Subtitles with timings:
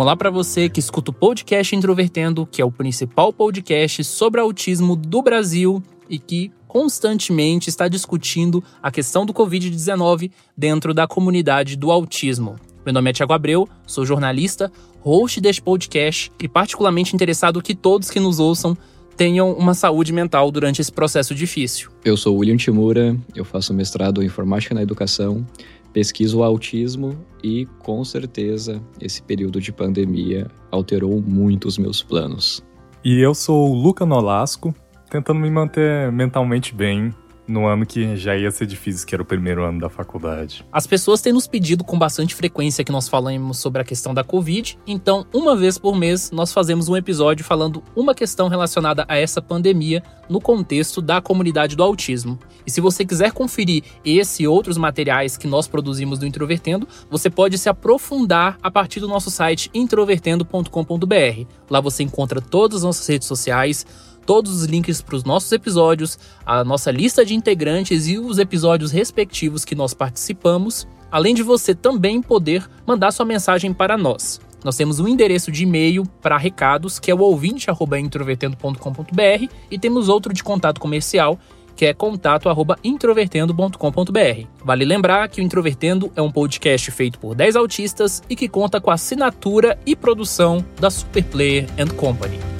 [0.00, 4.94] Olá para você que escuta o podcast Introvertendo, que é o principal podcast sobre autismo
[4.94, 11.90] do Brasil e que constantemente está discutindo a questão do Covid-19 dentro da comunidade do
[11.90, 12.54] autismo.
[12.84, 14.70] Meu nome é Tiago Abreu, sou jornalista,
[15.00, 18.78] host deste podcast e particularmente interessado que todos que nos ouçam
[19.16, 21.90] tenham uma saúde mental durante esse processo difícil.
[22.04, 25.44] Eu sou William Timura, eu faço mestrado em Informática na Educação
[25.92, 32.62] pesquiso o autismo e, com certeza, esse período de pandemia alterou muito os meus planos.
[33.04, 34.74] E eu sou o Luca Nolasco,
[35.10, 37.14] tentando me manter mentalmente bem
[37.48, 40.64] no ano que já ia ser difícil, que era o primeiro ano da faculdade.
[40.70, 44.22] As pessoas têm nos pedido com bastante frequência que nós falemos sobre a questão da
[44.22, 49.16] Covid, então, uma vez por mês, nós fazemos um episódio falando uma questão relacionada a
[49.16, 52.38] essa pandemia no contexto da comunidade do autismo.
[52.66, 57.30] E se você quiser conferir esse e outros materiais que nós produzimos do Introvertendo, você
[57.30, 61.46] pode se aprofundar a partir do nosso site introvertendo.com.br.
[61.70, 63.86] Lá você encontra todas as nossas redes sociais,
[64.28, 68.92] todos os links para os nossos episódios, a nossa lista de integrantes e os episódios
[68.92, 74.38] respectivos que nós participamos, além de você também poder mandar sua mensagem para nós.
[74.62, 80.34] Nós temos um endereço de e-mail para recados, que é o ouvinte.introvertendo.com.br, e temos outro
[80.34, 81.38] de contato comercial,
[81.74, 84.46] que é contato@introvertendo.com.br.
[84.62, 88.78] Vale lembrar que o Introvertendo é um podcast feito por 10 autistas e que conta
[88.78, 92.57] com a assinatura e produção da Superplayer and Company.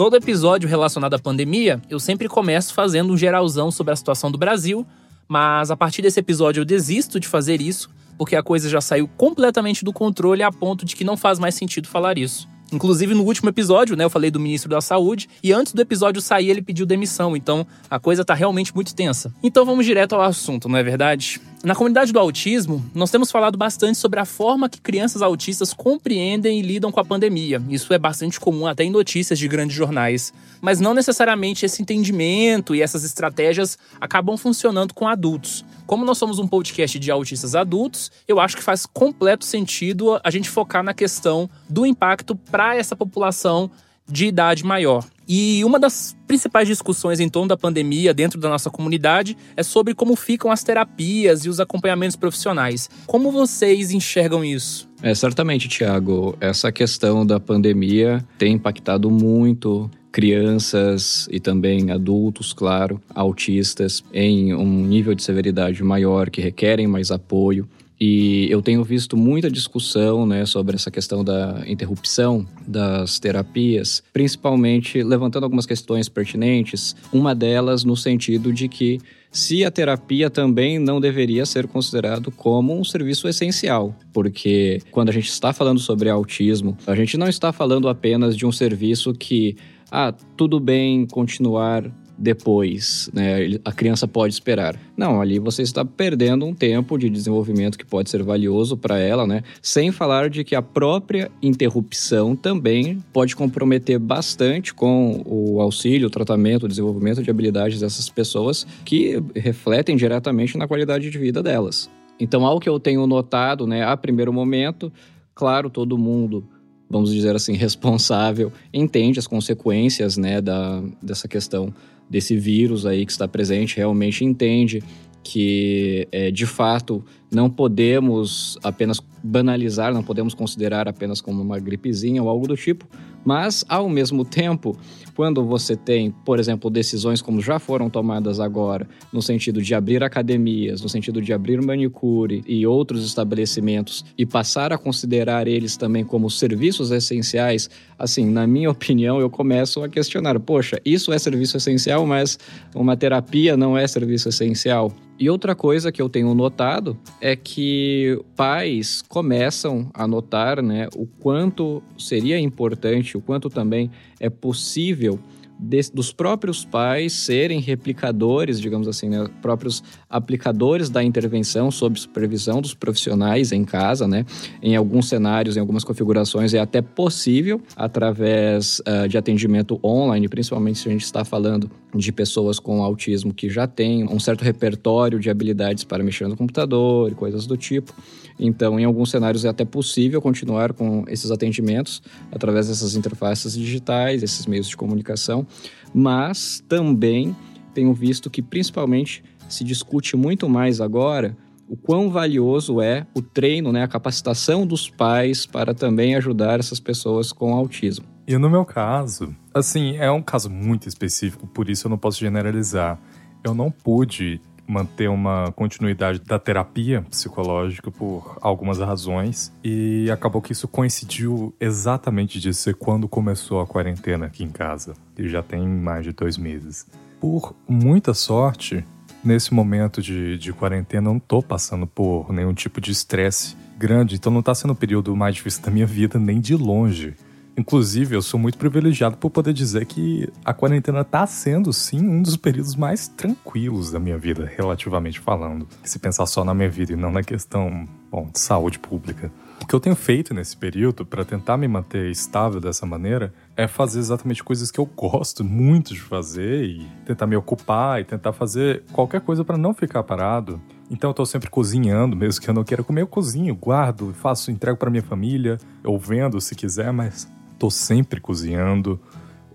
[0.00, 4.38] Todo episódio relacionado à pandemia, eu sempre começo fazendo um geralzão sobre a situação do
[4.38, 4.86] Brasil,
[5.28, 9.06] mas a partir desse episódio eu desisto de fazer isso, porque a coisa já saiu
[9.06, 12.48] completamente do controle a ponto de que não faz mais sentido falar isso.
[12.72, 16.22] Inclusive, no último episódio, né, eu falei do ministro da Saúde, e antes do episódio
[16.22, 19.32] sair, ele pediu demissão, então a coisa tá realmente muito tensa.
[19.42, 21.40] Então vamos direto ao assunto, não é verdade?
[21.62, 26.58] Na comunidade do autismo, nós temos falado bastante sobre a forma que crianças autistas compreendem
[26.58, 27.62] e lidam com a pandemia.
[27.68, 30.32] Isso é bastante comum até em notícias de grandes jornais.
[30.62, 35.62] Mas não necessariamente esse entendimento e essas estratégias acabam funcionando com adultos.
[35.90, 40.30] Como nós somos um podcast de autistas adultos, eu acho que faz completo sentido a
[40.30, 43.68] gente focar na questão do impacto para essa população
[44.08, 45.04] de idade maior.
[45.26, 49.92] E uma das principais discussões em torno da pandemia dentro da nossa comunidade é sobre
[49.92, 52.88] como ficam as terapias e os acompanhamentos profissionais.
[53.04, 54.88] Como vocês enxergam isso?
[55.02, 63.00] É, certamente, Tiago, essa questão da pandemia tem impactado muito crianças e também adultos, claro,
[63.14, 67.68] autistas, em um nível de severidade maior que requerem mais apoio.
[68.00, 75.02] E eu tenho visto muita discussão né, sobre essa questão da interrupção das terapias, principalmente
[75.02, 76.96] levantando algumas questões pertinentes.
[77.12, 78.98] Uma delas no sentido de que
[79.30, 85.12] se a terapia também não deveria ser considerado como um serviço essencial, porque quando a
[85.12, 89.56] gente está falando sobre autismo, a gente não está falando apenas de um serviço que
[89.90, 91.90] ah, tudo bem continuar
[92.20, 93.58] depois, né?
[93.64, 94.78] A criança pode esperar.
[94.94, 99.26] Não, ali você está perdendo um tempo de desenvolvimento que pode ser valioso para ela,
[99.26, 99.42] né?
[99.62, 106.10] Sem falar de que a própria interrupção também pode comprometer bastante com o auxílio, o
[106.10, 111.90] tratamento, o desenvolvimento de habilidades dessas pessoas que refletem diretamente na qualidade de vida delas.
[112.20, 114.92] Então, algo que eu tenho notado, né, a primeiro momento,
[115.34, 116.44] claro, todo mundo
[116.90, 121.72] vamos dizer assim, responsável, entende as consequências né, da, dessa questão
[122.08, 124.82] desse vírus aí que está presente, realmente entende
[125.22, 132.22] que é, de fato não podemos apenas banalizar, não podemos considerar apenas como uma gripezinha
[132.22, 132.86] ou algo do tipo,
[133.24, 134.76] mas ao mesmo tempo,
[135.14, 140.02] quando você tem, por exemplo, decisões como já foram tomadas agora, no sentido de abrir
[140.02, 146.04] academias, no sentido de abrir manicure e outros estabelecimentos e passar a considerar eles também
[146.04, 147.68] como serviços essenciais,
[147.98, 152.38] assim, na minha opinião, eu começo a questionar: poxa, isso é serviço essencial, mas
[152.74, 154.90] uma terapia não é serviço essencial?
[155.20, 161.06] E outra coisa que eu tenho notado é que pais começam a notar né, o
[161.06, 165.18] quanto seria importante, o quanto também é possível
[165.60, 169.28] de, dos próprios pais serem replicadores, digamos assim, né?
[169.42, 174.24] próprios aplicadores da intervenção sob supervisão dos profissionais em casa, né?
[174.62, 180.78] Em alguns cenários, em algumas configurações, é até possível através uh, de atendimento online, principalmente
[180.78, 185.18] se a gente está falando de pessoas com autismo que já têm um certo repertório
[185.18, 187.92] de habilidades para mexer no computador e coisas do tipo.
[188.38, 192.02] Então, em alguns cenários é até possível continuar com esses atendimentos
[192.32, 195.46] através dessas interfaces digitais, esses meios de comunicação,
[195.94, 197.34] mas também
[197.74, 201.36] tenho visto que principalmente se discute muito mais agora
[201.68, 206.80] o quão valioso é o treino, né, a capacitação dos pais para também ajudar essas
[206.80, 208.04] pessoas com autismo.
[208.26, 212.18] E no meu caso, assim, é um caso muito específico, por isso eu não posso
[212.18, 212.98] generalizar.
[213.42, 220.52] Eu não pude manter uma continuidade da terapia psicológica por algumas razões e acabou que
[220.52, 225.66] isso coincidiu exatamente de ser quando começou a quarentena aqui em casa, e já tem
[225.66, 226.86] mais de dois meses.
[227.20, 228.84] Por muita sorte,
[229.24, 234.16] nesse momento de, de quarentena, eu não tô passando por nenhum tipo de estresse grande,
[234.16, 237.14] então não tá sendo o período mais difícil da minha vida, nem de longe.
[237.56, 242.22] Inclusive, eu sou muito privilegiado por poder dizer que a quarentena está sendo, sim, um
[242.22, 245.68] dos períodos mais tranquilos da minha vida, relativamente falando.
[245.84, 249.30] Se pensar só na minha vida e não na questão, bom, de saúde pública.
[249.62, 253.68] O que eu tenho feito nesse período para tentar me manter estável dessa maneira é
[253.68, 258.32] fazer exatamente coisas que eu gosto muito de fazer e tentar me ocupar e tentar
[258.32, 260.60] fazer qualquer coisa para não ficar parado.
[260.90, 264.50] Então eu tô sempre cozinhando, mesmo que eu não queira comer, eu cozinho, guardo, faço,
[264.50, 267.28] entrego para minha família, eu vendo se quiser, mas
[267.60, 268.98] tô sempre cozinhando,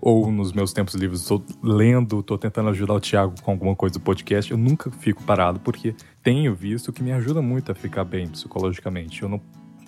[0.00, 3.94] ou nos meus tempos livres estou lendo, estou tentando ajudar o Thiago com alguma coisa
[3.94, 4.52] do podcast.
[4.52, 5.92] Eu nunca fico parado, porque
[6.22, 9.24] tenho visto que me ajuda muito a ficar bem psicologicamente.
[9.24, 9.40] Eu não,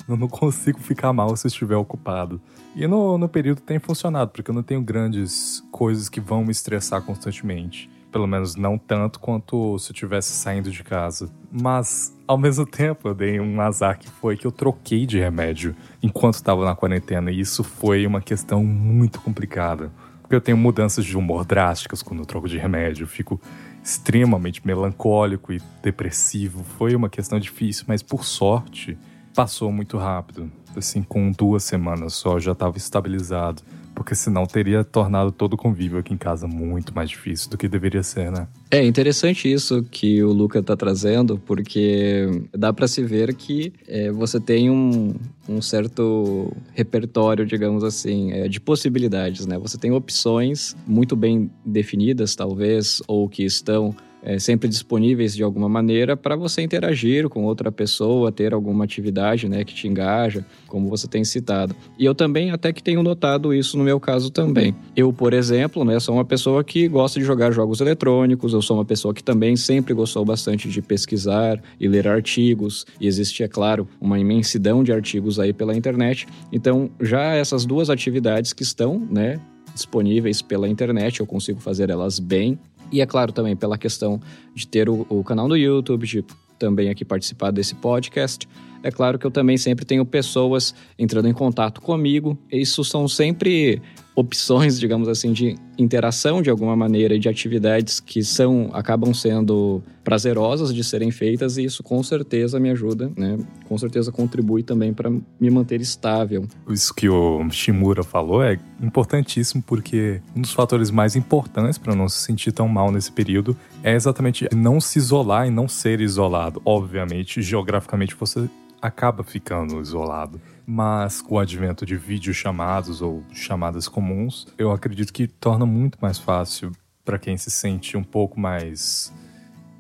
[0.09, 2.41] eu não consigo ficar mal se estiver ocupado.
[2.75, 6.51] E no, no período tem funcionado, porque eu não tenho grandes coisas que vão me
[6.51, 7.89] estressar constantemente.
[8.11, 11.31] Pelo menos não tanto quanto se eu estivesse saindo de casa.
[11.53, 15.77] Mas, ao mesmo tempo, eu dei um azar que foi que eu troquei de remédio
[16.03, 17.31] enquanto estava na quarentena.
[17.31, 19.91] E isso foi uma questão muito complicada.
[20.23, 23.05] Porque eu tenho mudanças de humor drásticas quando eu troco de remédio.
[23.05, 23.41] Eu fico
[23.83, 26.65] extremamente melancólico e depressivo.
[26.77, 28.99] Foi uma questão difícil, mas por sorte,
[29.35, 30.51] passou muito rápido.
[30.77, 33.63] Assim, com duas semanas só, já estava estabilizado
[33.99, 37.67] porque senão teria tornado todo o convívio aqui em casa muito mais difícil do que
[37.67, 38.47] deveria ser, né?
[38.71, 44.13] É interessante isso que o Luca tá trazendo, porque dá para se ver que é,
[44.13, 45.17] você tem um,
[45.49, 49.59] um, certo repertório, digamos assim, é, de possibilidades, né?
[49.59, 55.69] Você tem opções muito bem definidas, talvez, ou que estão é, sempre disponíveis de alguma
[55.69, 60.89] maneira para você interagir com outra pessoa, ter alguma atividade né, que te engaja, como
[60.89, 61.75] você tem citado.
[61.99, 64.75] E eu também até que tenho notado isso no meu caso também.
[64.97, 68.77] Eu, por exemplo, né, sou uma pessoa que gosta de jogar jogos eletrônicos, eu sou
[68.77, 73.49] uma pessoa que também sempre gostou bastante de pesquisar e ler artigos, e existe, é
[73.49, 76.27] claro, uma imensidão de artigos aí pela internet.
[76.53, 79.41] Então, já essas duas atividades que estão, né,
[79.75, 82.59] disponíveis pela internet, eu consigo fazer elas bem
[82.91, 84.21] e é claro também pela questão
[84.55, 86.25] de ter o, o canal no YouTube, de
[86.59, 88.49] também aqui participar desse podcast.
[88.83, 92.39] É claro que eu também sempre tenho pessoas entrando em contato comigo.
[92.51, 93.83] Isso são sempre
[94.19, 99.81] opções, digamos assim, de interação de alguma maneira e de atividades que são acabam sendo
[100.03, 103.39] prazerosas de serem feitas e isso com certeza me ajuda, né?
[103.69, 106.49] Com certeza contribui também para me manter estável.
[106.69, 112.09] Isso que o Shimura falou é importantíssimo porque um dos fatores mais importantes para não
[112.09, 116.61] se sentir tão mal nesse período é exatamente não se isolar e não ser isolado.
[116.65, 118.49] Obviamente, geograficamente você
[118.81, 120.41] acaba ficando isolado.
[120.67, 126.19] Mas com o advento de videochamados ou chamadas comuns, eu acredito que torna muito mais
[126.19, 126.73] fácil
[127.05, 129.13] para quem se sente um pouco mais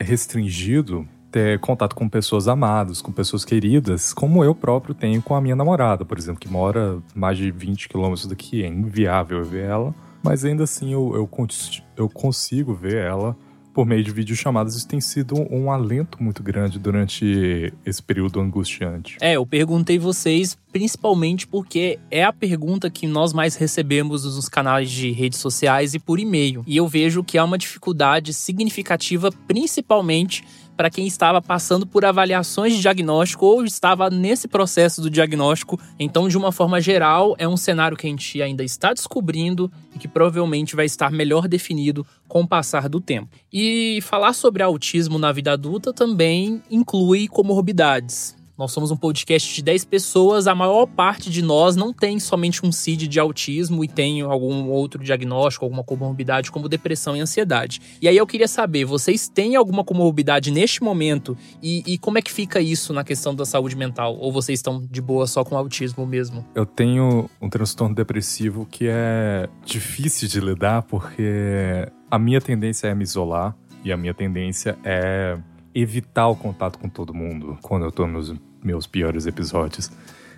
[0.00, 5.40] restringido ter contato com pessoas amadas, com pessoas queridas, como eu próprio tenho com a
[5.40, 8.64] minha namorada, por exemplo, que mora mais de 20 quilômetros daqui.
[8.64, 11.48] É inviável ver ela, mas ainda assim eu, eu,
[11.96, 13.36] eu consigo ver ela
[13.72, 19.16] por meio de videochamadas, isso tem sido um alento muito grande durante esse período angustiante.
[19.20, 24.90] É, eu perguntei vocês principalmente porque é a pergunta que nós mais recebemos nos canais
[24.90, 26.62] de redes sociais e por e-mail.
[26.66, 30.44] E eu vejo que há uma dificuldade significativa, principalmente
[30.78, 35.76] para quem estava passando por avaliações de diagnóstico ou estava nesse processo do diagnóstico.
[35.98, 39.98] Então, de uma forma geral, é um cenário que a gente ainda está descobrindo e
[39.98, 43.28] que provavelmente vai estar melhor definido com o passar do tempo.
[43.52, 48.37] E falar sobre autismo na vida adulta também inclui comorbidades.
[48.58, 52.66] Nós somos um podcast de 10 pessoas, a maior parte de nós não tem somente
[52.66, 57.80] um CID de autismo e tem algum outro diagnóstico, alguma comorbidade como depressão e ansiedade.
[58.02, 62.22] E aí eu queria saber, vocês têm alguma comorbidade neste momento e, e como é
[62.22, 64.16] que fica isso na questão da saúde mental?
[64.16, 66.44] Ou vocês estão de boa só com autismo mesmo?
[66.52, 72.94] Eu tenho um transtorno depressivo que é difícil de lidar porque a minha tendência é
[72.94, 75.38] me isolar e a minha tendência é
[75.72, 79.90] evitar o contato com todo mundo quando eu tô nos meus piores episódios.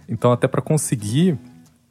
[0.09, 1.39] Então, até para conseguir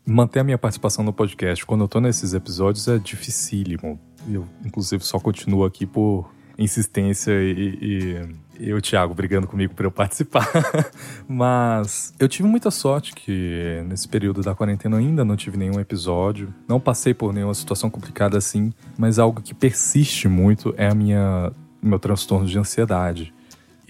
[0.06, 4.00] manter a minha participação no podcast quando eu tô nesses episódios é dificílimo.
[4.28, 8.20] Eu, inclusive, só continuo aqui por insistência e,
[8.60, 10.46] e, o Thiago brigando comigo para eu participar.
[11.26, 16.54] Mas eu tive muita sorte que nesse período da quarentena ainda não tive nenhum episódio.
[16.68, 21.54] Não passei por nenhuma situação complicada assim, mas algo que persiste muito é a minha
[21.82, 23.34] meu transtorno de ansiedade.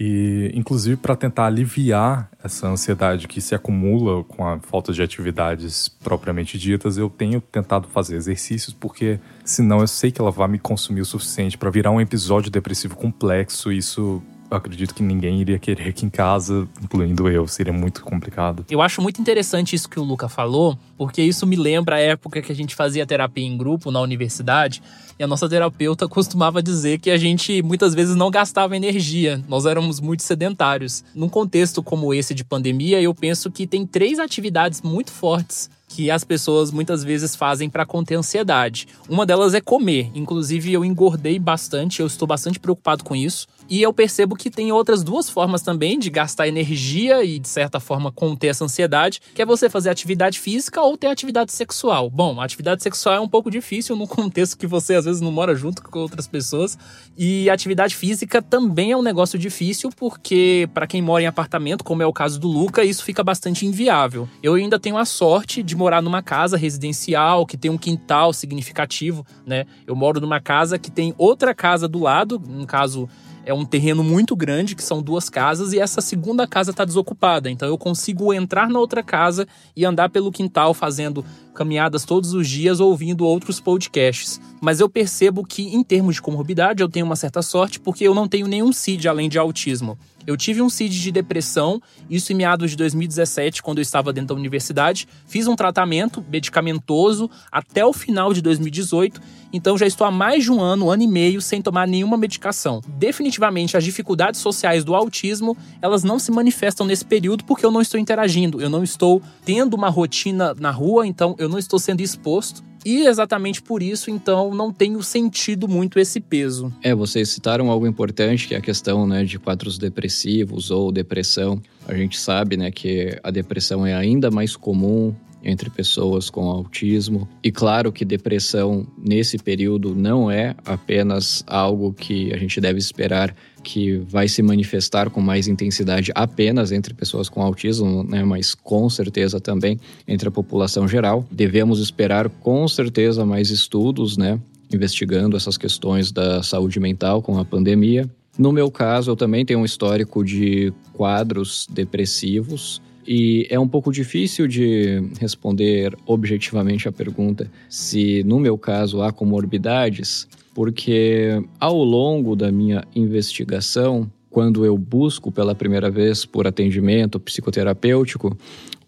[0.02, 5.88] E, inclusive, para tentar aliviar essa ansiedade que se acumula com a falta de atividades
[5.88, 10.58] propriamente ditas, eu tenho tentado fazer exercícios, porque senão eu sei que ela vai me
[10.58, 13.70] consumir o suficiente para virar um episódio depressivo complexo.
[13.70, 14.22] E isso
[14.56, 18.64] acredito que ninguém iria querer aqui em casa, incluindo eu, seria muito complicado.
[18.70, 22.42] Eu acho muito interessante isso que o Luca falou, porque isso me lembra a época
[22.42, 24.82] que a gente fazia terapia em grupo na universidade,
[25.18, 29.66] e a nossa terapeuta costumava dizer que a gente muitas vezes não gastava energia, nós
[29.66, 31.04] éramos muito sedentários.
[31.14, 36.10] Num contexto como esse de pandemia, eu penso que tem três atividades muito fortes que
[36.10, 38.86] as pessoas muitas vezes fazem para conter ansiedade.
[39.08, 40.10] Uma delas é comer.
[40.14, 43.48] Inclusive, eu engordei bastante, eu estou bastante preocupado com isso.
[43.70, 47.78] E eu percebo que tem outras duas formas também de gastar energia e, de certa
[47.78, 52.10] forma, conter essa ansiedade, que é você fazer atividade física ou ter atividade sexual.
[52.10, 55.54] Bom, atividade sexual é um pouco difícil no contexto que você às vezes não mora
[55.54, 56.76] junto com outras pessoas.
[57.16, 62.02] E atividade física também é um negócio difícil, porque para quem mora em apartamento, como
[62.02, 64.28] é o caso do Luca, isso fica bastante inviável.
[64.42, 69.24] Eu ainda tenho a sorte de morar numa casa residencial que tem um quintal significativo,
[69.46, 69.64] né?
[69.86, 73.08] Eu moro numa casa que tem outra casa do lado, no caso
[73.44, 77.50] é um terreno muito grande, que são duas casas, e essa segunda casa está desocupada.
[77.50, 82.48] Então eu consigo entrar na outra casa e andar pelo quintal fazendo caminhadas todos os
[82.48, 84.40] dias ouvindo outros podcasts.
[84.60, 88.14] Mas eu percebo que, em termos de comorbidade, eu tenho uma certa sorte porque eu
[88.14, 89.98] não tenho nenhum CID além de autismo.
[90.26, 94.34] Eu tive um CID de depressão, isso em meados de 2017, quando eu estava dentro
[94.34, 95.08] da universidade.
[95.26, 99.20] Fiz um tratamento medicamentoso até o final de 2018,
[99.52, 102.16] então já estou há mais de um ano, um ano e meio, sem tomar nenhuma
[102.16, 102.80] medicação.
[102.86, 107.80] Definitivamente, as dificuldades sociais do autismo, elas não se manifestam nesse período porque eu não
[107.80, 112.00] estou interagindo, eu não estou tendo uma rotina na rua, então eu não estou sendo
[112.00, 112.62] exposto.
[112.84, 116.72] E exatamente por isso, então, não tenho sentido muito esse peso.
[116.82, 121.60] É, vocês citaram algo importante, que é a questão né, de quadros depressivos ou depressão.
[121.86, 127.28] A gente sabe né, que a depressão é ainda mais comum entre pessoas com autismo.
[127.42, 133.34] E claro que depressão nesse período não é apenas algo que a gente deve esperar
[133.62, 138.88] que vai se manifestar com mais intensidade apenas entre pessoas com autismo, né, mas com
[138.88, 139.78] certeza também
[140.08, 141.26] entre a população geral.
[141.30, 144.40] Devemos esperar com certeza mais estudos, né,
[144.72, 148.08] investigando essas questões da saúde mental com a pandemia.
[148.38, 153.92] No meu caso, eu também tenho um histórico de quadros depressivos e é um pouco
[153.92, 162.36] difícil de responder objetivamente a pergunta se, no meu caso, há comorbidades, porque ao longo
[162.36, 168.36] da minha investigação, quando eu busco pela primeira vez por atendimento psicoterapêutico,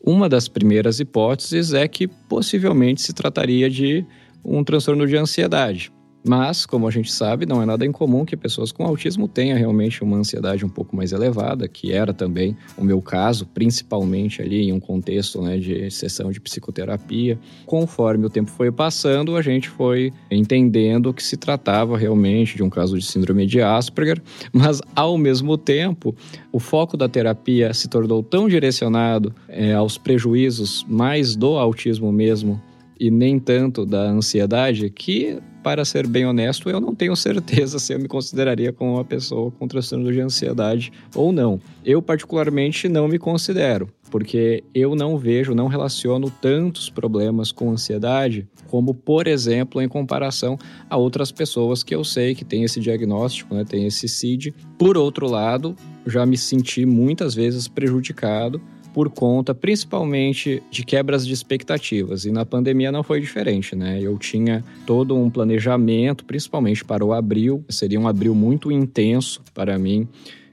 [0.04, 4.04] uma das primeiras hipóteses é que possivelmente se trataria de
[4.44, 5.92] um transtorno de ansiedade.
[6.24, 10.04] Mas, como a gente sabe, não é nada incomum que pessoas com autismo tenham realmente
[10.04, 14.72] uma ansiedade um pouco mais elevada, que era também o meu caso, principalmente ali em
[14.72, 17.38] um contexto né, de sessão de psicoterapia.
[17.66, 22.70] Conforme o tempo foi passando, a gente foi entendendo que se tratava realmente de um
[22.70, 26.14] caso de síndrome de Asperger, mas ao mesmo tempo,
[26.52, 32.62] o foco da terapia se tornou tão direcionado é, aos prejuízos mais do autismo mesmo
[32.98, 37.92] e nem tanto da ansiedade que para ser bem honesto, eu não tenho certeza se
[37.92, 41.60] eu me consideraria como uma pessoa com transtorno de ansiedade ou não.
[41.84, 48.46] Eu, particularmente, não me considero, porque eu não vejo, não relaciono tantos problemas com ansiedade
[48.68, 53.54] como, por exemplo, em comparação a outras pessoas que eu sei que têm esse diagnóstico,
[53.54, 54.54] né, tem esse CID.
[54.78, 55.76] Por outro lado,
[56.06, 58.60] já me senti muitas vezes prejudicado
[58.92, 62.24] por conta principalmente de quebras de expectativas.
[62.24, 64.00] E na pandemia não foi diferente, né?
[64.00, 69.78] Eu tinha todo um planejamento, principalmente para o abril, seria um abril muito intenso para
[69.78, 70.08] mim,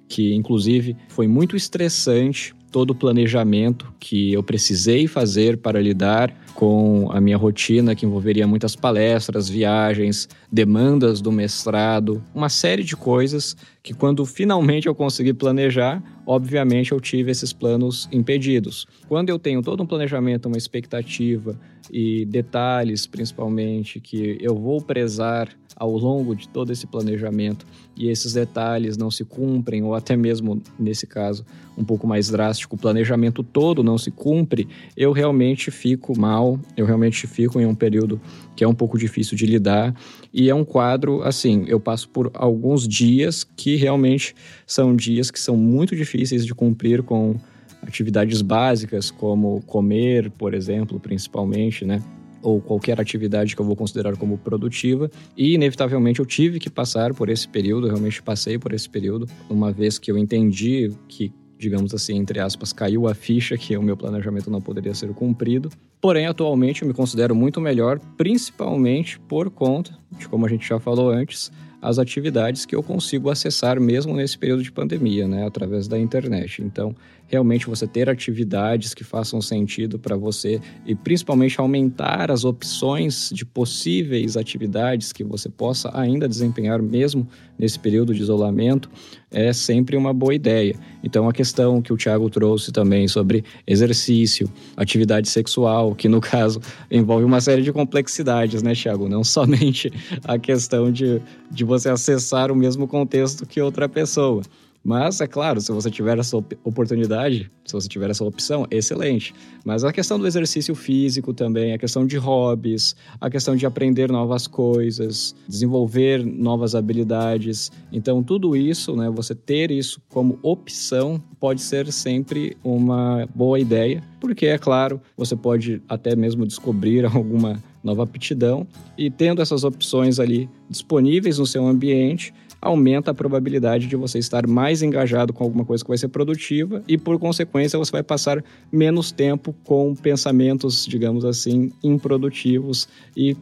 [0.07, 7.09] que inclusive foi muito estressante todo o planejamento que eu precisei fazer para lidar com
[7.11, 13.55] a minha rotina, que envolveria muitas palestras, viagens, demandas do mestrado, uma série de coisas
[13.81, 18.85] que, quando finalmente eu consegui planejar, obviamente eu tive esses planos impedidos.
[19.07, 21.57] Quando eu tenho todo um planejamento, uma expectativa
[21.91, 27.65] e detalhes, principalmente, que eu vou prezar ao longo de todo esse planejamento
[27.95, 31.45] e esses detalhes não se cumprem, ou até mesmo, nesse caso,
[31.77, 36.85] um pouco mais drástico, o planejamento todo não se cumpre, eu realmente fico mal, eu
[36.85, 38.19] realmente fico em um período
[38.57, 39.95] que é um pouco difícil de lidar.
[40.33, 44.35] E é um quadro, assim, eu passo por alguns dias que realmente
[44.67, 47.39] são dias que são muito difíceis de cumprir com
[47.81, 52.01] atividades básicas, como comer, por exemplo, principalmente, né?
[52.41, 55.09] ou qualquer atividade que eu vou considerar como produtiva.
[55.35, 59.71] E, inevitavelmente, eu tive que passar por esse período, realmente passei por esse período, uma
[59.71, 63.97] vez que eu entendi que, digamos assim, entre aspas, caiu a ficha que o meu
[63.97, 65.69] planejamento não poderia ser cumprido.
[66.01, 70.79] Porém, atualmente eu me considero muito melhor, principalmente por conta de, como a gente já
[70.79, 75.87] falou antes, as atividades que eu consigo acessar mesmo nesse período de pandemia, né, através
[75.87, 76.61] da internet.
[76.61, 76.95] Então,
[77.29, 83.45] realmente você ter atividades que façam sentido para você e principalmente aumentar as opções de
[83.45, 88.89] possíveis atividades que você possa ainda desempenhar mesmo nesse período de isolamento
[89.31, 90.75] é sempre uma boa ideia.
[91.03, 96.59] Então a questão que o Thiago trouxe também sobre exercício, atividade sexual, que no caso
[96.89, 99.07] envolve uma série de complexidades, né, Thiago?
[99.07, 99.91] Não somente
[100.23, 101.21] a questão de,
[101.51, 104.41] de você acessar o mesmo contexto que outra pessoa.
[104.89, 109.35] Mas, é claro, se você tiver essa oportunidade, se você tiver essa opção, excelente.
[109.63, 114.11] Mas a questão do exercício físico também, a questão de hobbies, a questão de aprender
[114.11, 117.71] novas coisas, desenvolver novas habilidades.
[117.91, 124.03] Então, tudo isso, né, você ter isso como opção pode ser sempre uma boa ideia,
[124.19, 128.65] porque, é claro, você pode até mesmo descobrir alguma nova aptidão
[128.97, 134.47] e tendo essas opções ali disponíveis no seu ambiente, aumenta a probabilidade de você estar
[134.47, 138.43] mais engajado com alguma coisa que vai ser produtiva e, por consequência, você vai passar
[138.71, 143.35] menos tempo com pensamentos, digamos assim, improdutivos e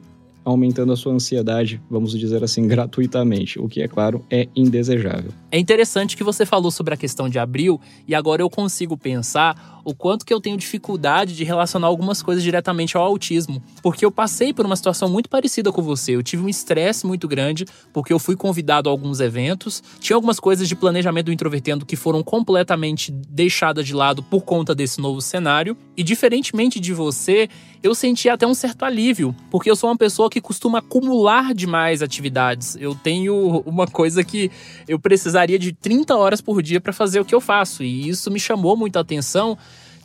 [0.47, 5.31] aumentando a sua ansiedade, vamos dizer assim, gratuitamente, o que, é claro, é indesejável.
[5.51, 9.76] É interessante que você falou sobre a questão de abril e agora eu consigo pensar
[9.87, 14.11] o quanto que eu tenho dificuldade de relacionar algumas coisas diretamente ao autismo, porque eu
[14.11, 16.13] passei por uma situação muito parecida com você.
[16.13, 20.41] Eu tive um estresse muito grande porque eu fui convidado a alguns eventos, tinha algumas
[20.41, 25.21] coisas de planejamento do introvertendo que foram completamente deixadas de lado por conta desse novo
[25.21, 27.47] cenário, e diferentemente de você,
[27.81, 32.01] eu senti até um certo alívio, porque eu sou uma pessoa que costuma acumular demais
[32.01, 32.75] atividades.
[32.75, 34.51] Eu tenho uma coisa que
[34.85, 38.29] eu precisaria de 30 horas por dia para fazer o que eu faço, e isso
[38.29, 39.57] me chamou muita atenção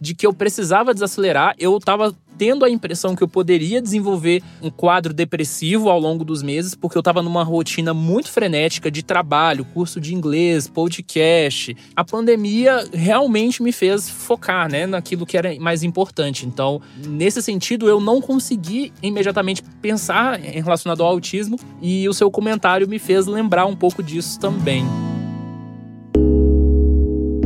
[0.03, 1.55] de que eu precisava desacelerar.
[1.61, 6.43] Eu estava tendo a impressão que eu poderia desenvolver um quadro depressivo ao longo dos
[6.43, 11.77] meses, porque eu estava numa rotina muito frenética de trabalho, curso de inglês, podcast.
[11.95, 16.45] A pandemia realmente me fez focar, né, naquilo que era mais importante.
[16.45, 22.29] Então, nesse sentido, eu não consegui imediatamente pensar em relacionado ao autismo e o seu
[22.29, 24.85] comentário me fez lembrar um pouco disso também.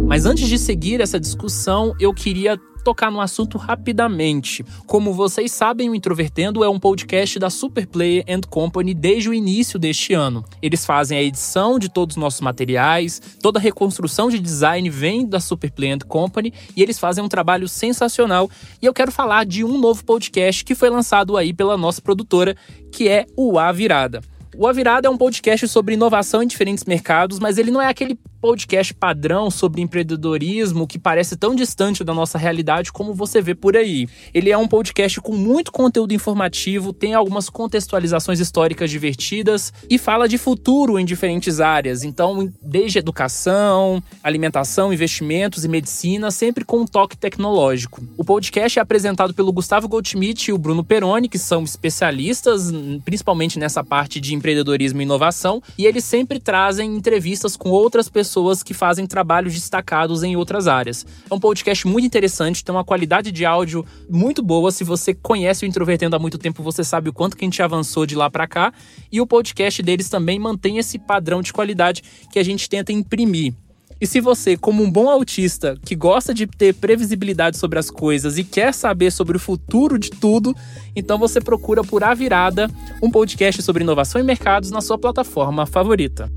[0.07, 4.65] Mas antes de seguir essa discussão, eu queria tocar no assunto rapidamente.
[4.87, 9.77] Como vocês sabem, o Introvertendo é um podcast da Superplay and Company desde o início
[9.77, 10.45] deste ano.
[10.63, 15.27] Eles fazem a edição de todos os nossos materiais, toda a reconstrução de design vem
[15.27, 18.49] da Superplay and Company e eles fazem um trabalho sensacional.
[18.81, 22.57] E eu quero falar de um novo podcast que foi lançado aí pela nossa produtora,
[22.93, 24.21] que é o A Virada.
[24.57, 27.89] O A Virada é um podcast sobre inovação em diferentes mercados, mas ele não é
[27.89, 33.55] aquele podcast padrão sobre empreendedorismo que parece tão distante da nossa realidade como você vê
[33.55, 34.07] por aí.
[34.33, 40.29] Ele é um podcast com muito conteúdo informativo, tem algumas contextualizações históricas divertidas e fala
[40.29, 42.05] de futuro em diferentes áreas.
[42.05, 48.03] Então, desde educação, alimentação, investimentos e medicina, sempre com um toque tecnológico.
[48.17, 52.71] O podcast é apresentado pelo Gustavo Goldschmidt e o Bruno Peroni, que são especialistas
[53.05, 58.26] principalmente nessa parte de empreendedorismo e inovação, e eles sempre trazem entrevistas com outras pessoas
[58.27, 61.07] pessoas que fazem trabalhos destacados em outras áreas.
[61.31, 64.73] É um podcast muito interessante, tem uma qualidade de áudio muito boa.
[64.73, 67.63] Se você conhece o Introvertendo há muito tempo, você sabe o quanto que a gente
[67.63, 68.73] avançou de lá para cá.
[69.13, 73.55] E o podcast deles também mantém esse padrão de qualidade que a gente tenta imprimir.
[74.01, 78.37] E se você, como um bom autista que gosta de ter previsibilidade sobre as coisas
[78.37, 80.55] e quer saber sobre o futuro de tudo,
[80.95, 82.69] então você procura por A Virada,
[83.01, 86.31] um podcast sobre inovação e mercados na sua plataforma favorita.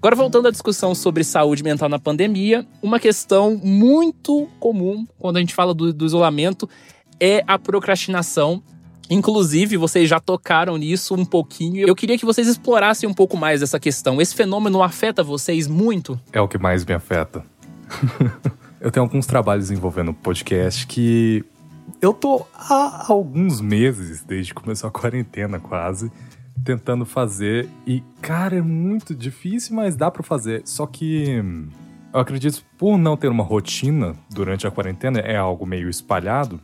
[0.00, 5.40] Agora, voltando à discussão sobre saúde mental na pandemia, uma questão muito comum quando a
[5.40, 6.66] gente fala do, do isolamento
[7.20, 8.62] é a procrastinação.
[9.10, 11.86] Inclusive, vocês já tocaram nisso um pouquinho.
[11.86, 14.22] Eu queria que vocês explorassem um pouco mais essa questão.
[14.22, 16.18] Esse fenômeno afeta vocês muito?
[16.32, 17.44] É o que mais me afeta.
[18.80, 21.44] eu tenho alguns trabalhos envolvendo podcast que
[22.00, 26.10] eu tô há alguns meses, desde que começou a quarentena quase,
[26.64, 30.62] tentando fazer e, cara, é muito difícil, mas dá para fazer.
[30.64, 31.42] Só que
[32.12, 36.60] eu acredito por não ter uma rotina durante a quarentena, é algo meio espalhado,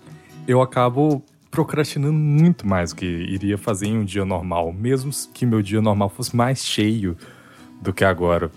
[0.47, 5.47] eu acabo procrastinando muito mais do que iria fazer em um dia normal, mesmo que
[5.47, 7.17] meu dia normal fosse mais cheio
[7.81, 8.51] do que agora.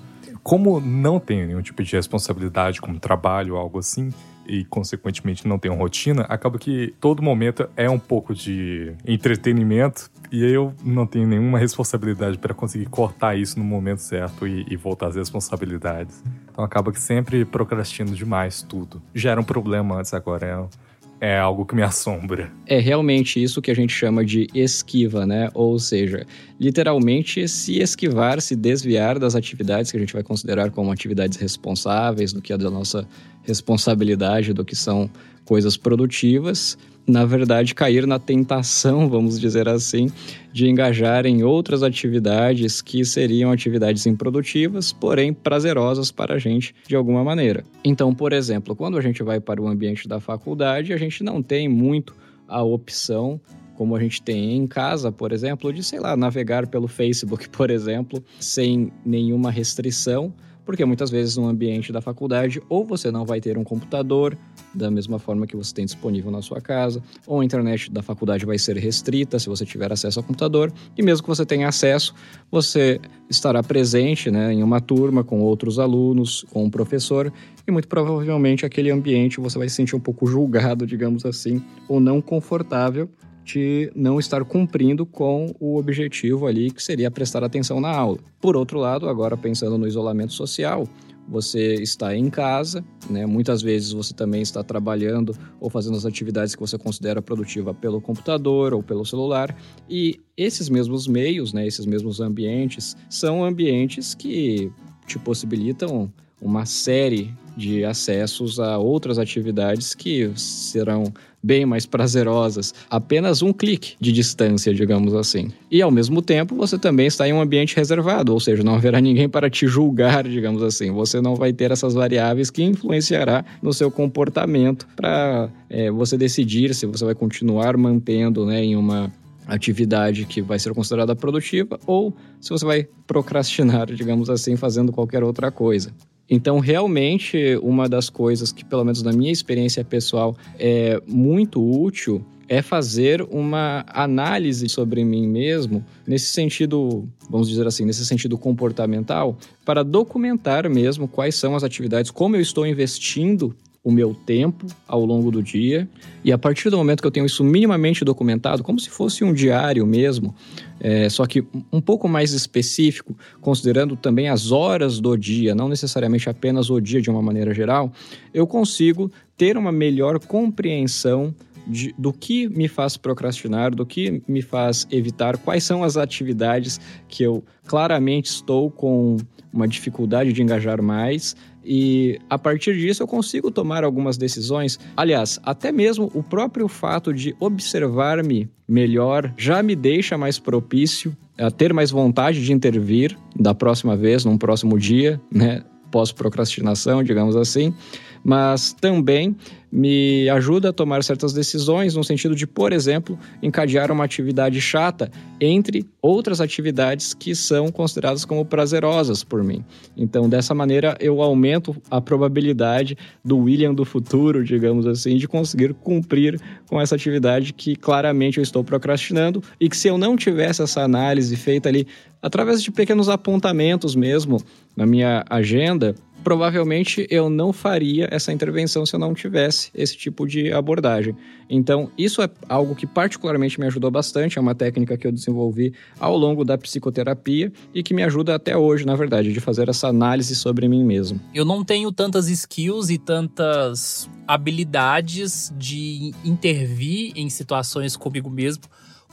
[0.43, 4.09] Como não tenho nenhum tipo de responsabilidade como trabalho ou algo assim,
[4.49, 10.43] e consequentemente não tenho rotina, acaba que todo momento é um pouco de entretenimento e
[10.43, 15.07] eu não tenho nenhuma responsabilidade para conseguir cortar isso no momento certo e, e, voltar
[15.07, 16.23] às responsabilidades.
[16.51, 19.01] Então acaba que sempre procrastino demais tudo.
[19.13, 20.89] Já era um problema antes, agora é
[21.21, 22.51] é algo que me assombra.
[22.65, 25.49] É realmente isso que a gente chama de esquiva, né?
[25.53, 26.25] Ou seja,
[26.59, 32.31] literalmente se esquivar, se desviar das atividades que a gente vai considerar como atividades responsáveis,
[32.31, 33.07] do que é da nossa
[33.43, 35.09] responsabilidade, do que são
[35.45, 36.77] coisas produtivas,
[37.09, 40.11] na verdade, cair na tentação, vamos dizer assim,
[40.53, 46.95] de engajar em outras atividades que seriam atividades improdutivas, porém prazerosas para a gente de
[46.95, 47.63] alguma maneira.
[47.83, 51.41] Então, por exemplo, quando a gente vai para o ambiente da faculdade, a gente não
[51.41, 52.15] tem muito
[52.47, 53.41] a opção
[53.75, 57.71] como a gente tem em casa, por exemplo, de, sei lá, navegar pelo Facebook, por
[57.71, 60.33] exemplo, sem nenhuma restrição
[60.69, 64.37] porque muitas vezes no ambiente da faculdade ou você não vai ter um computador
[64.71, 68.45] da mesma forma que você tem disponível na sua casa, ou a internet da faculdade
[68.45, 72.13] vai ser restrita se você tiver acesso ao computador, e mesmo que você tenha acesso,
[72.51, 77.33] você estará presente né, em uma turma com outros alunos, com um professor,
[77.67, 81.99] e muito provavelmente aquele ambiente você vai se sentir um pouco julgado, digamos assim, ou
[81.99, 83.09] não confortável
[83.53, 88.19] de não estar cumprindo com o objetivo ali que seria prestar atenção na aula.
[88.39, 90.87] Por outro lado, agora pensando no isolamento social,
[91.27, 93.25] você está em casa, né?
[93.25, 98.01] Muitas vezes você também está trabalhando ou fazendo as atividades que você considera produtiva pelo
[98.01, 99.55] computador ou pelo celular,
[99.89, 104.71] e esses mesmos meios, né, esses mesmos ambientes são ambientes que
[105.05, 111.03] te possibilitam uma série de acessos a outras atividades que serão
[111.41, 115.51] bem mais prazerosas, apenas um clique de distância, digamos assim.
[115.71, 118.99] E ao mesmo tempo, você também está em um ambiente reservado, ou seja, não haverá
[118.99, 120.91] ninguém para te julgar, digamos assim.
[120.91, 126.73] Você não vai ter essas variáveis que influenciará no seu comportamento para é, você decidir
[126.75, 129.11] se você vai continuar mantendo né, em uma
[129.47, 135.23] atividade que vai ser considerada produtiva ou se você vai procrastinar, digamos assim, fazendo qualquer
[135.23, 135.91] outra coisa.
[136.29, 142.23] Então, realmente, uma das coisas que, pelo menos na minha experiência pessoal, é muito útil
[142.49, 149.37] é fazer uma análise sobre mim mesmo, nesse sentido, vamos dizer assim, nesse sentido comportamental,
[149.63, 155.05] para documentar mesmo quais são as atividades, como eu estou investindo o meu tempo ao
[155.05, 155.87] longo do dia.
[156.23, 159.33] E a partir do momento que eu tenho isso minimamente documentado, como se fosse um
[159.33, 160.35] diário mesmo,
[160.79, 166.29] é, só que um pouco mais específico, considerando também as horas do dia, não necessariamente
[166.29, 167.91] apenas o dia de uma maneira geral,
[168.33, 171.33] eu consigo ter uma melhor compreensão
[171.65, 176.79] de, do que me faz procrastinar, do que me faz evitar, quais são as atividades
[177.07, 179.17] que eu claramente estou com
[179.53, 184.79] uma dificuldade de engajar mais e a partir disso eu consigo tomar algumas decisões.
[184.95, 191.49] Aliás, até mesmo o próprio fato de observar-me melhor já me deixa mais propício a
[191.49, 195.63] ter mais vontade de intervir da próxima vez, num próximo dia, né?
[195.91, 197.73] Pós-procrastinação, digamos assim
[198.23, 199.35] mas também
[199.71, 205.11] me ajuda a tomar certas decisões no sentido de, por exemplo, encadear uma atividade chata
[205.39, 209.63] entre outras atividades que são consideradas como prazerosas por mim.
[209.95, 215.73] Então, dessa maneira, eu aumento a probabilidade do William do futuro, digamos assim, de conseguir
[215.75, 220.63] cumprir com essa atividade que claramente eu estou procrastinando e que se eu não tivesse
[220.63, 221.85] essa análise feita ali
[222.21, 224.41] através de pequenos apontamentos mesmo
[224.75, 230.27] na minha agenda, provavelmente eu não faria essa intervenção se eu não tivesse esse tipo
[230.27, 231.15] de abordagem.
[231.49, 235.73] Então, isso é algo que particularmente me ajudou bastante, é uma técnica que eu desenvolvi
[235.99, 239.87] ao longo da psicoterapia e que me ajuda até hoje, na verdade, de fazer essa
[239.87, 241.19] análise sobre mim mesmo.
[241.33, 248.63] Eu não tenho tantas skills e tantas habilidades de intervir em situações comigo mesmo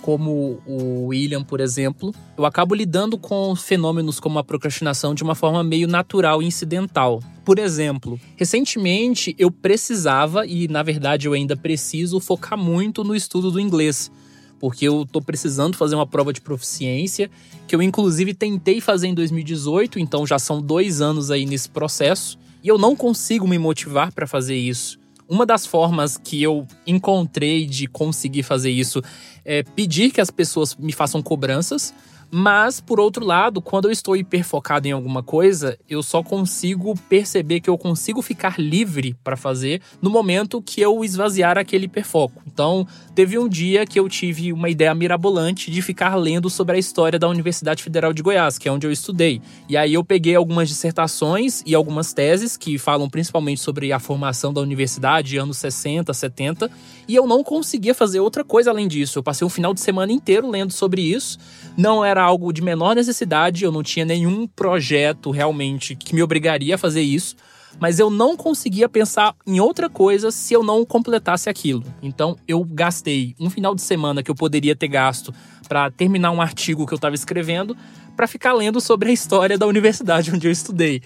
[0.03, 5.35] como o William, por exemplo, eu acabo lidando com fenômenos como a procrastinação de uma
[5.35, 7.23] forma meio natural e incidental.
[7.45, 13.51] Por exemplo, recentemente eu precisava, e na verdade eu ainda preciso, focar muito no estudo
[13.51, 14.11] do inglês
[14.59, 17.31] porque eu tô precisando fazer uma prova de proficiência,
[17.67, 22.39] que eu inclusive tentei fazer em 2018, então já são dois anos aí nesse processo,
[22.63, 24.99] e eu não consigo me motivar para fazer isso.
[25.29, 29.03] Uma das formas que eu encontrei de conseguir fazer isso
[29.45, 31.93] é pedir que as pessoas me façam cobranças,
[32.31, 37.61] mas, por outro lado, quando eu estou hiperfocado em alguma coisa, eu só consigo perceber
[37.61, 42.43] que eu consigo ficar livre para fazer no momento que eu esvaziar aquele hiperfoco.
[42.47, 46.79] Então, teve um dia que eu tive uma ideia mirabolante de ficar lendo sobre a
[46.79, 49.41] história da Universidade Federal de Goiás, que é onde eu estudei.
[49.69, 54.53] E aí eu peguei algumas dissertações e algumas teses que falam principalmente sobre a formação
[54.53, 56.71] da universidade, anos 60, 70,
[57.09, 59.19] e eu não conseguia fazer outra coisa além disso.
[59.19, 61.39] Eu passei um final de semana inteiro lendo sobre isso.
[61.77, 66.75] Não era algo de menor necessidade, eu não tinha nenhum projeto realmente que me obrigaria
[66.75, 67.37] a fazer isso,
[67.79, 71.85] mas eu não conseguia pensar em outra coisa se eu não completasse aquilo.
[72.03, 75.33] Então eu gastei um final de semana que eu poderia ter gasto
[75.69, 77.77] para terminar um artigo que eu estava escrevendo,
[78.17, 81.03] para ficar lendo sobre a história da universidade onde eu estudei.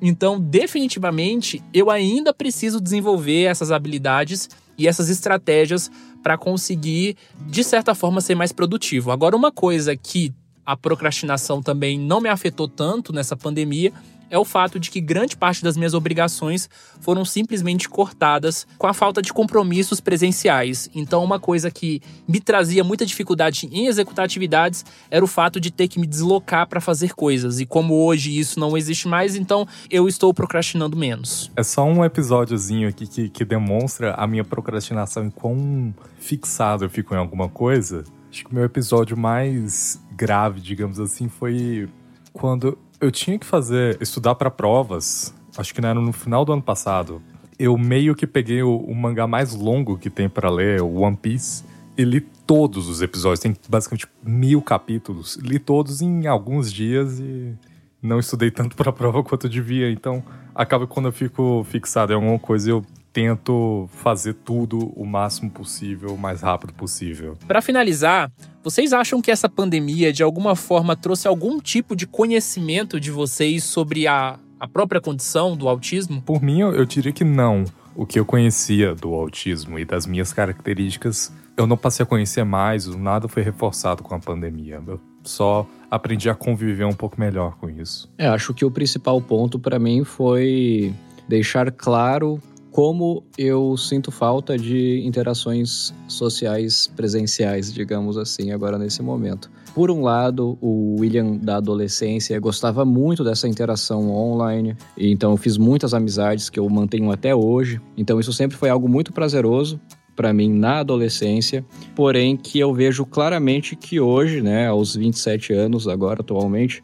[0.00, 5.90] Então, definitivamente, eu ainda preciso desenvolver essas habilidades e essas estratégias
[6.22, 9.10] para conseguir, de certa forma, ser mais produtivo.
[9.10, 10.32] Agora, uma coisa que
[10.64, 13.92] a procrastinação também não me afetou tanto nessa pandemia
[14.32, 16.68] é o fato de que grande parte das minhas obrigações
[17.02, 20.88] foram simplesmente cortadas com a falta de compromissos presenciais.
[20.94, 25.70] Então, uma coisa que me trazia muita dificuldade em executar atividades era o fato de
[25.70, 27.60] ter que me deslocar para fazer coisas.
[27.60, 31.52] E como hoje isso não existe mais, então eu estou procrastinando menos.
[31.54, 36.88] É só um episódiozinho aqui que, que demonstra a minha procrastinação e quão fixado eu
[36.88, 38.02] fico em alguma coisa.
[38.32, 41.86] Acho que o meu episódio mais grave, digamos assim, foi
[42.32, 46.62] quando eu tinha que fazer, estudar para provas, acho que era no final do ano
[46.62, 47.20] passado.
[47.58, 51.14] Eu meio que peguei o, o mangá mais longo que tem para ler, o One
[51.14, 51.62] Piece,
[51.94, 55.36] e li todos os episódios, tem basicamente mil capítulos.
[55.36, 57.52] Li todos em alguns dias e
[58.00, 62.14] não estudei tanto para a prova quanto devia, então acaba que quando eu fico fixado
[62.14, 67.36] em alguma coisa eu tento fazer tudo o máximo possível, o mais rápido possível.
[67.46, 72.98] Para finalizar, vocês acham que essa pandemia de alguma forma trouxe algum tipo de conhecimento
[72.98, 76.22] de vocês sobre a, a própria condição do autismo?
[76.22, 77.64] Por mim, eu, eu diria que não.
[77.94, 82.42] O que eu conhecia do autismo e das minhas características, eu não passei a conhecer
[82.42, 84.82] mais, nada foi reforçado com a pandemia.
[84.86, 88.10] Eu só aprendi a conviver um pouco melhor com isso.
[88.16, 90.94] É, acho que o principal ponto para mim foi
[91.28, 92.40] deixar claro
[92.72, 99.50] como eu sinto falta de interações sociais presenciais, digamos assim, agora nesse momento.
[99.74, 105.56] Por um lado, o William da adolescência gostava muito dessa interação online, então eu fiz
[105.58, 107.80] muitas amizades que eu mantenho até hoje.
[107.96, 109.78] Então isso sempre foi algo muito prazeroso
[110.14, 115.88] para mim na adolescência, porém que eu vejo claramente que hoje, né, aos 27 anos
[115.88, 116.82] agora atualmente,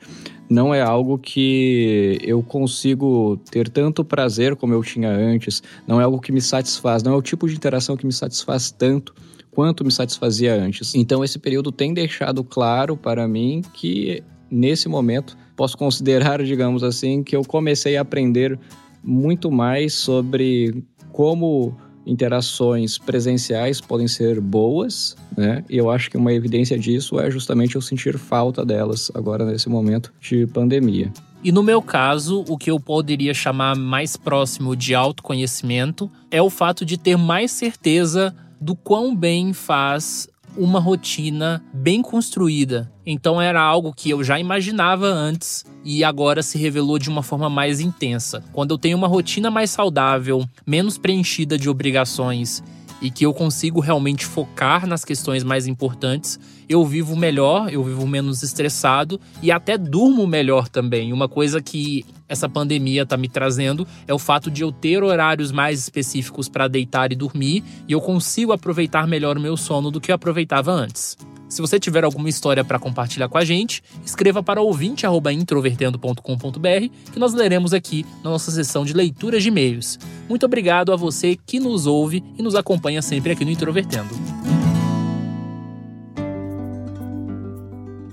[0.48, 6.04] não é algo que eu consigo ter tanto prazer como eu tinha antes, não é
[6.04, 9.14] algo que me satisfaz, não é o tipo de interação que me satisfaz tanto
[9.50, 10.94] quanto me satisfazia antes.
[10.94, 17.22] Então esse período tem deixado claro para mim que nesse momento posso considerar, digamos assim,
[17.22, 18.58] que eu comecei a aprender
[19.02, 21.76] muito mais sobre como
[22.08, 25.62] interações presenciais podem ser boas, né?
[25.68, 29.68] E eu acho que uma evidência disso é justamente eu sentir falta delas agora nesse
[29.68, 31.12] momento de pandemia.
[31.44, 36.50] E no meu caso, o que eu poderia chamar mais próximo de autoconhecimento é o
[36.50, 42.90] fato de ter mais certeza do quão bem faz uma rotina bem construída.
[43.04, 47.48] Então era algo que eu já imaginava antes e agora se revelou de uma forma
[47.48, 48.42] mais intensa.
[48.52, 52.62] Quando eu tenho uma rotina mais saudável, menos preenchida de obrigações
[53.00, 58.06] e que eu consigo realmente focar nas questões mais importantes, eu vivo melhor, eu vivo
[58.06, 61.12] menos estressado e até durmo melhor também.
[61.12, 65.50] Uma coisa que essa pandemia está me trazendo é o fato de eu ter horários
[65.50, 70.00] mais específicos para deitar e dormir e eu consigo aproveitar melhor o meu sono do
[70.00, 71.16] que eu aproveitava antes.
[71.48, 77.32] Se você tiver alguma história para compartilhar com a gente, escreva para ouvinte@introvertendo.com.br que nós
[77.32, 79.98] leremos aqui na nossa sessão de leituras de e-mails.
[80.28, 84.14] Muito obrigado a você que nos ouve e nos acompanha sempre aqui no Introvertendo.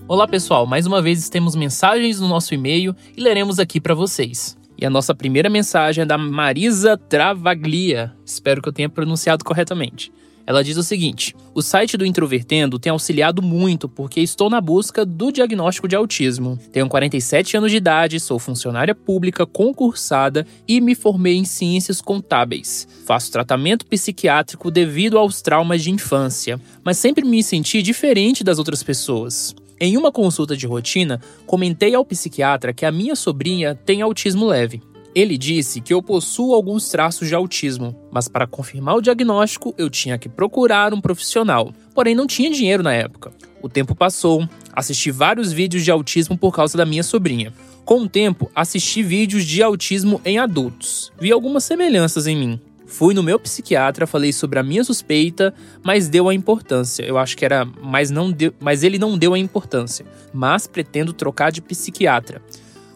[0.08, 4.56] Olá pessoal, mais uma vez temos mensagens no nosso e-mail e leremos aqui para vocês.
[4.78, 8.14] E a nossa primeira mensagem é da Marisa Travaglia.
[8.24, 10.14] Espero que eu tenha pronunciado corretamente.
[10.46, 15.04] Ela diz o seguinte: o site do Introvertendo tem auxiliado muito porque estou na busca
[15.04, 16.60] do diagnóstico de autismo.
[16.72, 22.88] Tenho 47 anos de idade, sou funcionária pública concursada e me formei em ciências contábeis.
[23.08, 28.84] Faço tratamento psiquiátrico devido aos traumas de infância, mas sempre me senti diferente das outras
[28.84, 29.56] pessoas.
[29.80, 34.82] Em uma consulta de rotina, comentei ao psiquiatra que a minha sobrinha tem autismo leve.
[35.14, 39.90] Ele disse que eu possuo alguns traços de autismo, mas para confirmar o diagnóstico eu
[39.90, 41.74] tinha que procurar um profissional.
[41.94, 43.32] Porém, não tinha dinheiro na época.
[43.62, 47.54] O tempo passou, assisti vários vídeos de autismo por causa da minha sobrinha.
[47.84, 51.12] Com o tempo, assisti vídeos de autismo em adultos.
[51.20, 52.60] Vi algumas semelhanças em mim.
[52.98, 55.54] Fui no meu psiquiatra, falei sobre a minha suspeita,
[55.84, 57.04] mas deu a importância.
[57.04, 60.06] Eu acho que era, mas não deu, mas ele não deu a importância.
[60.34, 62.42] Mas pretendo trocar de psiquiatra.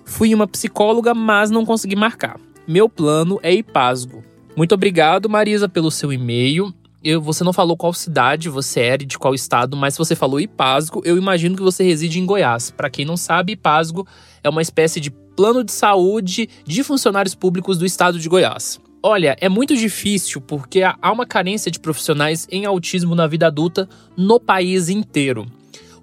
[0.06, 2.40] Fui uma psicóloga, mas não consegui marcar.
[2.66, 4.24] Meu plano é Ipasgo.
[4.56, 6.74] Muito obrigado, Marisa, pelo seu e-mail.
[7.04, 10.16] Eu, você não falou qual cidade você é e de qual estado, mas se você
[10.16, 12.72] falou Ipasgo, eu imagino que você reside em Goiás.
[12.72, 14.08] Para quem não sabe, Ipasgo
[14.42, 18.80] é uma espécie de plano de saúde de funcionários públicos do estado de Goiás.
[19.02, 23.88] Olha, é muito difícil porque há uma carência de profissionais em autismo na vida adulta
[24.18, 25.46] no país inteiro.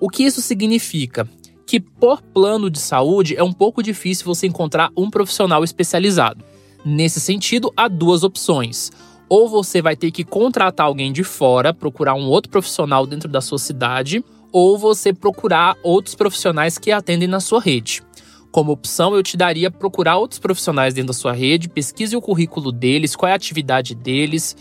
[0.00, 1.28] O que isso significa?
[1.66, 6.44] que por plano de saúde é um pouco difícil você encontrar um profissional especializado.
[6.84, 8.92] Nesse sentido, há duas opções.
[9.28, 13.40] Ou você vai ter que contratar alguém de fora, procurar um outro profissional dentro da
[13.40, 18.04] sua cidade, ou você procurar outros profissionais que atendem na sua rede.
[18.50, 22.72] Como opção, eu te daria procurar outros profissionais dentro da sua rede, pesquise o currículo
[22.72, 24.56] deles, qual é a atividade deles,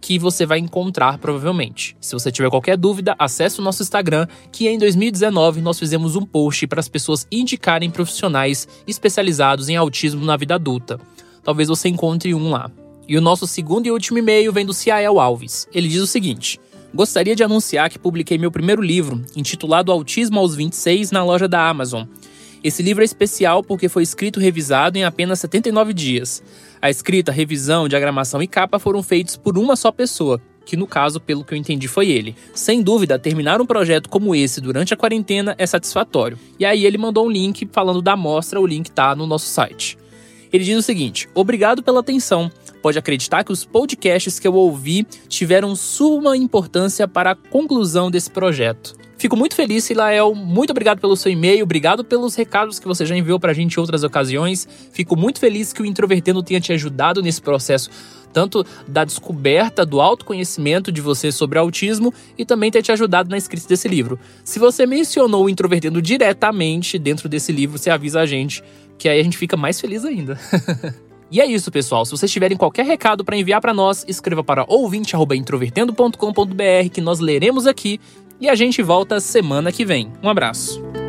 [0.00, 1.96] que você vai encontrar provavelmente.
[2.00, 6.24] Se você tiver qualquer dúvida, acesse o nosso Instagram, que em 2019 nós fizemos um
[6.24, 10.98] post para as pessoas indicarem profissionais especializados em autismo na vida adulta.
[11.42, 12.70] Talvez você encontre um lá.
[13.06, 15.66] E o nosso segundo e último e-mail vem do Ciael Alves.
[15.74, 16.60] Ele diz o seguinte:
[16.94, 21.68] Gostaria de anunciar que publiquei meu primeiro livro, intitulado Autismo aos 26, na loja da
[21.68, 22.04] Amazon.
[22.62, 26.42] Esse livro é especial porque foi escrito e revisado em apenas 79 dias.
[26.80, 31.18] A escrita, revisão, diagramação e capa foram feitos por uma só pessoa, que no caso,
[31.18, 32.36] pelo que eu entendi, foi ele.
[32.54, 36.38] Sem dúvida, terminar um projeto como esse durante a quarentena é satisfatório.
[36.58, 39.96] E aí ele mandou um link falando da amostra, o link tá no nosso site.
[40.52, 42.50] Ele diz o seguinte: Obrigado pela atenção.
[42.82, 48.30] Pode acreditar que os podcasts que eu ouvi tiveram suma importância para a conclusão desse
[48.30, 48.94] projeto.
[49.20, 50.34] Fico muito feliz, Silael.
[50.34, 53.80] Muito obrigado pelo seu e-mail, obrigado pelos recados que você já enviou pra gente em
[53.80, 54.66] outras ocasiões.
[54.92, 57.90] Fico muito feliz que o Introvertendo tenha te ajudado nesse processo,
[58.32, 63.36] tanto da descoberta do autoconhecimento de você sobre autismo e também ter te ajudado na
[63.36, 64.18] escrita desse livro.
[64.42, 68.64] Se você mencionou o Introvertendo diretamente dentro desse livro, você avisa a gente,
[68.96, 70.40] que aí a gente fica mais feliz ainda.
[71.30, 72.04] E é isso, pessoal.
[72.04, 77.66] Se vocês tiverem qualquer recado para enviar para nós, escreva para ouvinte@introvertendo.com.br que nós leremos
[77.66, 78.00] aqui
[78.40, 80.10] e a gente volta semana que vem.
[80.22, 80.99] Um abraço.